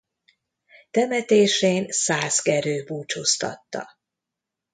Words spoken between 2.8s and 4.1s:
búcsúztatta.